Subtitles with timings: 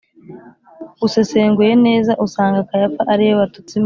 [1.05, 3.79] usesenguye neza, usanga kayafa ari we watutse imana